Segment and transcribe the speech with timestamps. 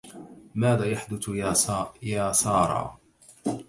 [0.55, 1.29] ماذا يحدث
[2.01, 2.97] يا سارا؟